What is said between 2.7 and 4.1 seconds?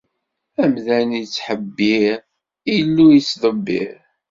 Illu ittḍebbiṛ.